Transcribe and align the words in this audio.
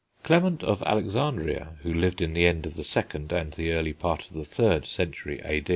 Clement 0.23 0.63
of 0.63 0.81
Alexandria 0.81 1.75
who 1.83 1.93
lived 1.93 2.23
in 2.23 2.33
the 2.33 2.47
end 2.47 2.65
of 2.65 2.73
the 2.75 2.81
2nd, 2.81 3.31
and 3.31 3.53
the 3.53 3.71
early 3.73 3.93
part 3.93 4.25
of 4.25 4.33
the 4.33 4.39
3rd, 4.41 4.87
century 4.87 5.39
A. 5.45 5.63